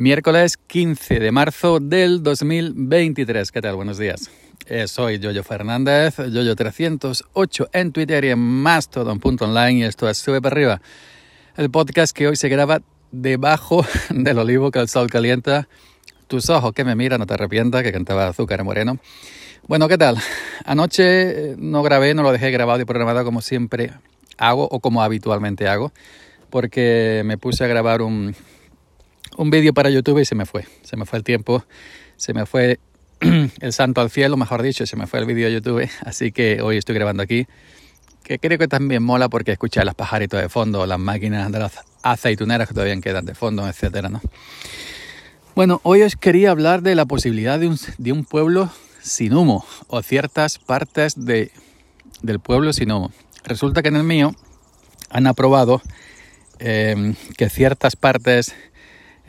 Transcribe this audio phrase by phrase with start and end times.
[0.00, 3.52] Miércoles 15 de marzo del 2023.
[3.52, 3.76] ¿Qué tal?
[3.76, 4.30] Buenos días.
[4.64, 10.54] Eh, soy Yoyo Fernández, Yoyo308 en Twitter y en Mastodon.online y esto es Sube para
[10.54, 10.80] arriba.
[11.58, 12.80] El podcast que hoy se graba
[13.12, 15.68] debajo del olivo que el sol calienta.
[16.28, 18.96] Tus ojos que me miran, no te arrepientas, que cantaba Azúcar Moreno.
[19.68, 20.16] Bueno, ¿qué tal?
[20.64, 21.02] Anoche
[21.50, 23.92] eh, no grabé, no lo dejé grabado y programado como siempre
[24.38, 25.92] hago o como habitualmente hago,
[26.48, 28.34] porque me puse a grabar un,
[29.40, 30.66] un vídeo para YouTube y se me fue.
[30.82, 31.64] Se me fue el tiempo,
[32.16, 32.78] se me fue
[33.20, 35.88] el santo al cielo, mejor dicho, se me fue el vídeo de YouTube.
[36.04, 37.46] Así que hoy estoy grabando aquí,
[38.22, 41.72] que creo que también mola porque escucha las pajaritos de fondo, las máquinas de las
[42.02, 44.20] aceituneras que todavía quedan de fondo, etcétera, ¿no?
[45.54, 48.70] Bueno, hoy os quería hablar de la posibilidad de un, de un pueblo
[49.00, 51.50] sin humo o ciertas partes de,
[52.20, 53.10] del pueblo sin humo.
[53.44, 54.34] Resulta que en el mío
[55.08, 55.80] han aprobado
[56.58, 58.54] eh, que ciertas partes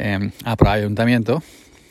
[0.00, 1.42] eh, ayuntamiento,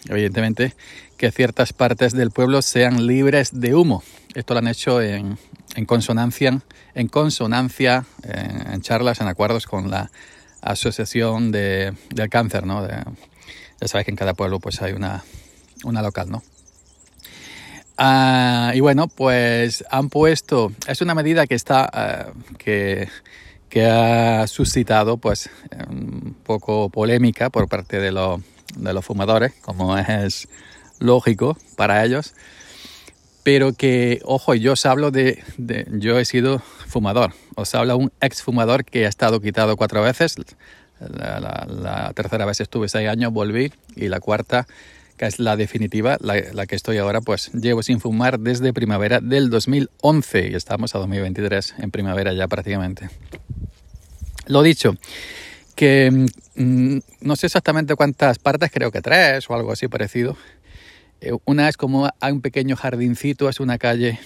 [0.07, 0.73] evidentemente,
[1.17, 4.03] que ciertas partes del pueblo sean libres de humo.
[4.33, 5.37] Esto lo han hecho en,
[5.85, 6.59] consonancia,
[6.95, 10.09] en consonancia, eh, en charlas, en acuerdos con la
[10.61, 12.85] Asociación de, del Cáncer, ¿no?
[12.85, 15.23] ya sabes que en cada pueblo pues hay una,
[15.83, 16.43] local, ¿no?
[17.97, 23.07] Ah, y bueno, pues han puesto, es una medida que está, ah, que
[23.69, 25.49] que ha suscitado pues
[25.89, 28.11] un poco polémica por parte de,
[28.75, 30.47] de los fumadores, como es
[30.99, 32.33] lógico para ellos,
[33.43, 35.43] pero que, ojo, yo os hablo de,
[35.91, 40.35] yo he sido fumador, os habla un ex fumador que ha estado quitado cuatro veces,
[40.99, 44.67] la, tercera vez estuve seis años, volví, y la cuarta,
[45.17, 49.19] que es la definitiva, la, la, que estoy ahora, pues llevo sin fumar desde primavera
[49.21, 53.09] del 2011 y estamos a 2023, en primavera ya prácticamente.
[54.49, 54.95] Lo dicho,
[55.75, 56.09] que
[56.55, 60.35] mm, no sé exactamente cuántas partes, creo que tres o algo así parecido.
[61.21, 64.19] Eh, una es como hay un pequeño jardincito, es una calle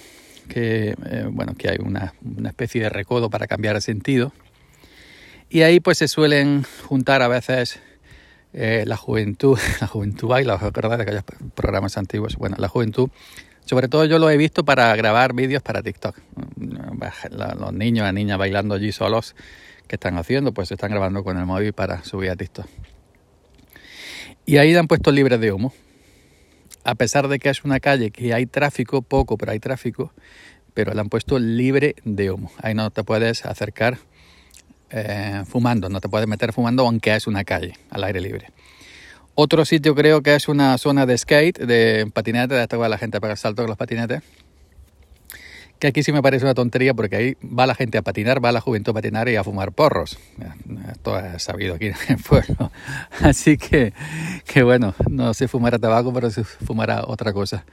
[0.48, 2.14] que, eh, bueno, que hay una,
[2.46, 4.32] especie de recodo para cambiar el sentido.
[5.50, 7.80] Y ahí pues se suelen juntar a veces
[8.54, 10.96] eh, la juventud, la juventud baila, ¿verdad?
[10.96, 11.24] De aquellos
[11.54, 12.36] programas antiguos.
[12.36, 13.10] Bueno, la juventud,
[13.66, 16.16] sobre todo yo lo he visto para grabar vídeos para TikTok.
[16.56, 19.36] Los niños, las niñas bailando allí solos
[19.86, 20.52] ¿Qué están haciendo?
[20.52, 22.66] Pues están grabando con el móvil para subir a TikTok.
[24.46, 25.72] Y ahí han puesto libres de humo.
[26.84, 30.12] A pesar de que es una calle que hay tráfico, poco, pero hay tráfico,
[30.74, 32.50] pero la han puesto libre de humo.
[32.58, 33.98] Ahí no te puedes acercar
[34.90, 38.50] eh, fumando, no te puedes meter fumando aunque es una calle al aire libre.
[39.34, 43.20] Otro sitio creo que es una zona de skate, de patinete, de esta la gente
[43.20, 44.22] para salto con los patinetes
[45.78, 48.52] que aquí sí me parece una tontería porque ahí va la gente a patinar, va
[48.52, 50.18] la juventud a patinar y a fumar porros.
[50.90, 52.70] Esto es sabido aquí en el pueblo.
[53.20, 53.92] Así que,
[54.46, 57.64] que bueno, no sé fumar tabaco, pero se fumará otra cosa.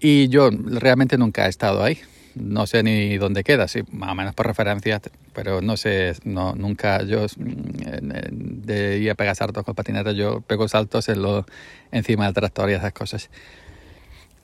[0.00, 1.98] Y yo realmente nunca he estado ahí.
[2.34, 5.00] No sé ni dónde queda, sí, más o menos por referencia,
[5.32, 10.68] pero no sé, no, nunca yo de ir a pegar saltos con patinetas, yo pego
[10.68, 11.46] saltos en lo,
[11.92, 13.30] encima del tractor y esas cosas.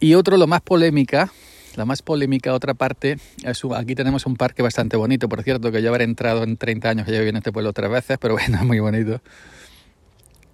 [0.01, 1.31] Y otro, lo más polémica,
[1.77, 5.83] la más polémica, otra parte, es aquí tenemos un parque bastante bonito, por cierto, que
[5.83, 8.59] yo habré entrado en 30 años, que viví en este pueblo tres veces, pero bueno,
[8.59, 9.21] es muy bonito.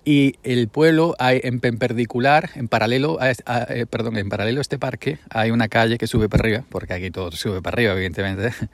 [0.05, 4.79] Y el pueblo hay en perpendicular, en paralelo, a, eh, perdón, en paralelo a este
[4.79, 8.53] parque hay una calle que sube para arriba, porque aquí todo sube para arriba, evidentemente.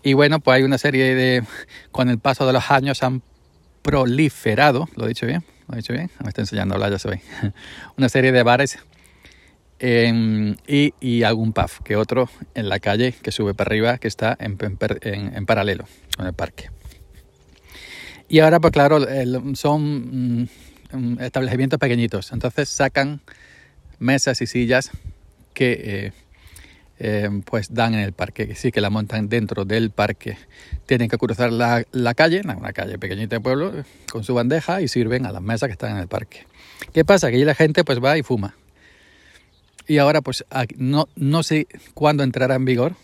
[0.00, 1.42] Y bueno, pues hay una serie de,
[1.90, 3.20] con el paso de los años han
[3.82, 7.10] proliferado, lo he dicho bien, lo he dicho bien, me está enseñando a hablar, ya
[7.10, 7.20] ve,
[7.96, 8.78] una serie de bares
[9.80, 14.58] y, algún pub que otro en la calle que sube para arriba que está en,
[15.02, 15.84] en, paralelo
[16.16, 16.70] con el parque.
[18.28, 19.00] Y ahora, pues claro,
[19.54, 20.48] son mm,
[20.92, 23.20] mm, establecimientos pequeñitos, entonces sacan
[23.98, 24.90] mesas y sillas
[25.54, 26.12] que eh,
[26.98, 30.36] eh, pues dan en el parque, que sí que la montan dentro del parque.
[30.86, 33.72] Tienen que cruzar la, la calle, una calle pequeñita de pueblo,
[34.10, 36.46] con su bandeja y sirven a las mesas que están en el parque.
[36.92, 37.30] ¿Qué pasa?
[37.30, 38.54] Que ahí la gente pues va y fuma
[39.88, 40.44] y ahora pues
[40.76, 42.94] no, no sé cuándo entrará en vigor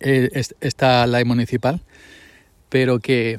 [0.00, 0.30] eh,
[0.60, 1.82] esta ley municipal,
[2.68, 3.38] pero que,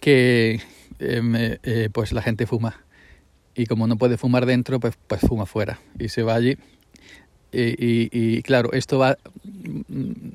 [0.00, 0.60] que
[0.98, 2.84] em, eh, pues la gente fuma.
[3.54, 5.80] Y como no puede fumar dentro, pues, pues fuma fuera.
[5.98, 6.56] Y se va allí.
[7.52, 9.18] Y, claro, esto va,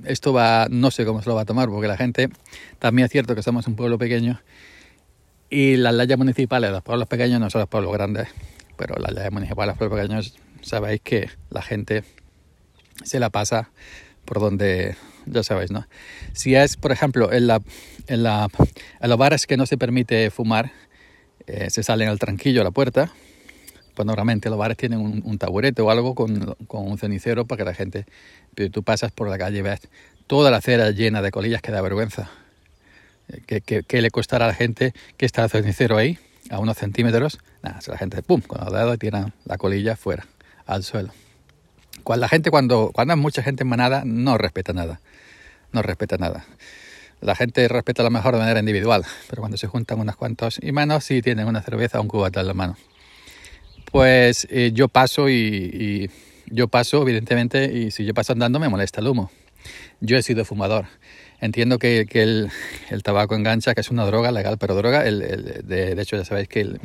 [0.03, 2.29] esto va, no sé cómo se lo va a tomar, porque la gente,
[2.77, 4.41] también es cierto que somos un pueblo pequeño
[5.49, 8.27] y las leyes municipales de los pueblos pequeños no son los pueblos grandes,
[8.75, 10.35] pero las leyes municipales de los pueblos pequeños
[10.65, 12.03] sabéis que la gente
[13.03, 13.69] se la pasa
[14.25, 14.95] por donde,
[15.25, 15.87] ya sabéis, ¿no?
[16.33, 17.61] Si es, por ejemplo, en, la,
[18.07, 18.47] en, la,
[18.99, 20.71] en los bares que no se permite fumar,
[21.47, 23.11] eh, se salen al tranquillo a la puerta.
[23.93, 27.73] Pues normalmente los bares tienen un, taburete o algo con, un cenicero para que la
[27.73, 28.05] gente,
[28.53, 29.79] pero tú pasas por la calle y ves
[30.27, 32.29] toda la acera llena de colillas que da vergüenza.
[33.29, 36.19] Eh, ¿Qué, le costará a la gente que está el cenicero ahí,
[36.49, 37.39] a unos centímetros?
[37.63, 40.27] Nada, la gente, pum, con los dedos tiran la colilla fuera,
[40.65, 41.11] al suelo.
[42.03, 44.99] Cuando la gente, cuando, cuando hay mucha gente en manada, no respeta nada.
[45.71, 46.45] No respeta nada.
[47.21, 50.71] La gente respeta lo mejor de manera individual, pero cuando se juntan unos cuantos y
[50.71, 52.77] manos, sí tienen una cerveza o un cubata en la mano.
[53.91, 56.11] Pues eh, yo paso y,
[56.47, 59.31] yo paso, evidentemente, y si yo paso andando me molesta el humo.
[60.01, 60.85] Yo he sido fumador.
[61.41, 66.25] Entiendo que, el, tabaco engancha, que es una droga legal, pero droga, de, hecho ya
[66.25, 66.79] sabéis que el,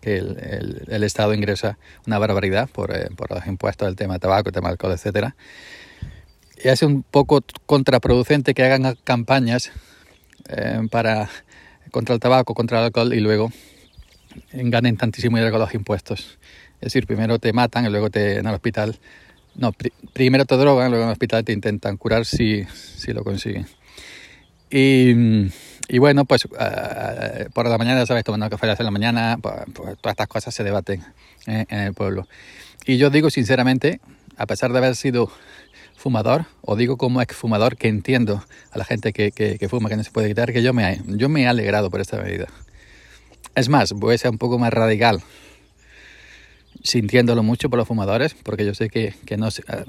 [0.00, 4.50] que el, Estado ingresa una barbaridad por, eh, por los impuestos del tema de tabaco,
[4.50, 5.34] el tema de alcohol, etcétera
[6.62, 9.70] es un poco contraproducente que hagan campañas
[10.48, 11.28] eh, para
[11.90, 13.50] contra el tabaco, contra el alcohol y luego
[14.52, 16.38] ganen tantísimo dinero con los impuestos.
[16.80, 18.98] Es decir, primero te matan y luego te en el hospital.
[19.60, 19.74] No,
[20.14, 23.66] primero te drogan, luego en el hospital te intentan curar si, si lo consiguen.
[24.70, 25.12] Y,
[25.86, 28.24] y bueno, pues uh, por la mañana, ¿sabes?
[28.24, 31.04] Tomando café a la mañana, pues, pues, todas estas cosas se debaten
[31.46, 32.26] eh, en el pueblo.
[32.86, 34.00] Y yo digo sinceramente,
[34.38, 35.30] a pesar de haber sido
[35.94, 40.04] fumador, o digo como exfumador que entiendo a la gente que, que, fuma que no
[40.04, 42.46] se puede quitar, que yo me, yo me he alegrado por esta medida.
[43.54, 45.20] Es más, voy a ser un poco más radical,
[46.82, 49.84] sintiéndolo mucho por los fumadores, porque yo sé que, que no eh,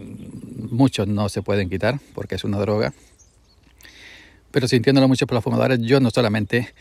[0.69, 2.93] muchos no se pueden quitar porque es una droga.
[4.51, 6.73] Pero sintiéndolo mucho por los fumadores, yo no solamente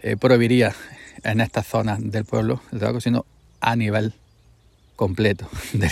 [0.00, 0.74] eh, prohibiría
[1.24, 3.26] en esta zona del pueblo el tabaco, sino
[3.60, 4.14] a nivel
[4.94, 5.90] completo del,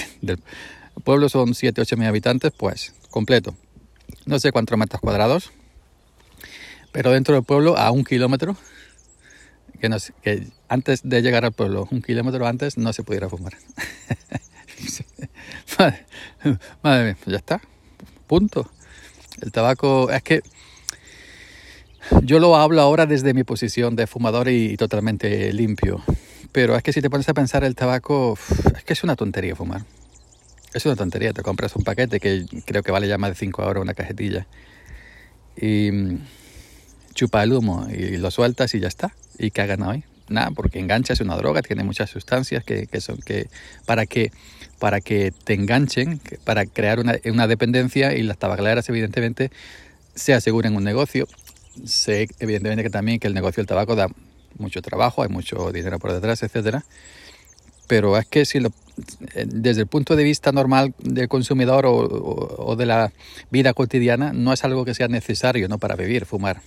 [0.96, 3.54] el pueblo son 7, 8 mil habitantes, pues completo.
[4.26, 5.50] No sé cuántos metros cuadrados,
[6.92, 8.56] pero dentro del pueblo a un kilómetro,
[9.84, 13.52] que, no, que antes de llegar al pueblo, un kilómetro antes, no se pudiera fumar.
[15.78, 16.06] madre,
[16.82, 17.60] madre mía, ya está,
[18.26, 18.70] punto.
[19.42, 20.40] El tabaco, es que
[22.22, 26.02] yo lo hablo ahora desde mi posición de fumador y totalmente limpio.
[26.50, 28.38] Pero es que si te pones a pensar el tabaco,
[28.74, 29.84] es que es una tontería fumar.
[30.72, 33.62] Es una tontería, te compras un paquete que creo que vale ya más de 5
[33.62, 34.46] euros una cajetilla
[35.56, 36.20] y mm,
[37.12, 39.12] chupa el humo y lo sueltas y ya está.
[39.38, 40.04] ¿Y qué hagan hoy?
[40.28, 43.48] Nada, porque engancha es una droga, tiene muchas sustancias que, que son que
[43.84, 44.32] para que
[44.78, 49.50] para que te enganchen, para crear una, una dependencia y las tabacaleras evidentemente
[50.14, 51.26] se aseguren un negocio.
[51.84, 54.08] Sé evidentemente que también que el negocio del tabaco da
[54.58, 56.84] mucho trabajo, hay mucho dinero por detrás, etcétera.
[57.86, 58.72] Pero es que si lo
[59.46, 63.12] desde el punto de vista normal del consumidor o, de la
[63.50, 65.78] vida cotidiana, no es algo que sea necesario ¿no?
[65.78, 66.60] para vivir, fumar.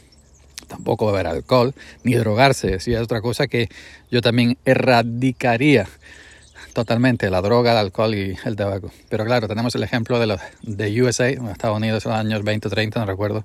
[0.68, 1.74] Tampoco beber alcohol,
[2.04, 3.70] ni drogarse, es otra cosa que
[4.12, 5.88] yo también erradicaría
[6.74, 8.92] totalmente la droga, el alcohol y el tabaco.
[9.10, 12.68] Pero claro, tenemos el ejemplo de, los, de USA, Estados Unidos en los años 20
[12.68, 13.44] o 30, no recuerdo,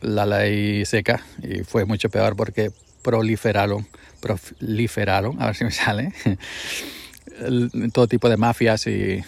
[0.00, 2.70] la ley seca y fue mucho peor porque
[3.02, 3.86] proliferaron,
[4.20, 6.12] proliferaron, a ver si me sale,
[7.92, 9.22] todo tipo de mafias y,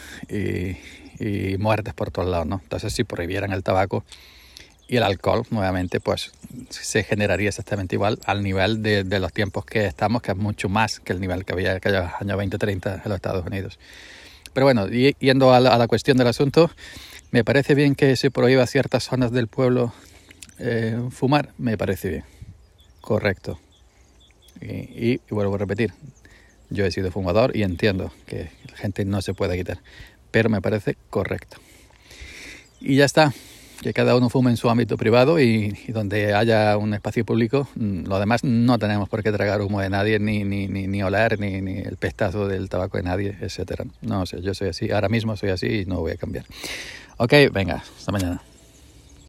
[1.59, 2.61] muertes por todos lados, ¿no?
[2.62, 4.05] Entonces, si prohibieran el tabaco
[4.91, 6.33] y el alcohol, nuevamente, pues
[6.69, 10.99] se generaría exactamente igual al nivel de, los tiempos que estamos, que es mucho más
[10.99, 13.79] que el nivel que había en aquellos años 20, 30 en los Estados Unidos.
[14.53, 16.73] Pero bueno, yendo a la, cuestión del asunto,
[17.31, 19.95] me parece bien que se prohíba ciertas zonas del pueblo
[20.59, 22.25] eh, fumar, me parece bien,
[23.00, 23.61] correcto.
[24.61, 25.93] y vuelvo a repetir,
[26.69, 29.79] yo he sido fumador y entiendo que la gente no se puede quitar,
[30.33, 31.59] pero me parece correcto.
[32.81, 33.33] Y ya está,
[33.81, 38.05] que cada uno fume en su ámbito privado y, donde haya un espacio público, mm,
[38.07, 41.41] lo demás no tenemos por qué tragar humo de nadie, ni, ni, ni, ni oler,
[41.41, 43.85] ni, ni el pestazo del tabaco de nadie, etcétera.
[44.03, 46.45] No sé, yo soy así, ahora mismo soy así y no voy a cambiar.
[47.17, 48.41] Ok, venga, hasta mañana.